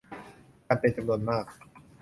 [0.67, 1.45] กันเป็นจำนวนมาก